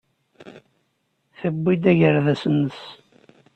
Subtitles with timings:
[1.39, 2.79] Tewwi-d agerdas-nnes.